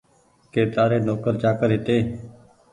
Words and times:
ڪي 0.53 0.61
تآري 0.73 0.97
نوڪر 1.07 1.33
چآڪر 1.41 1.69
هيتي 1.75 1.97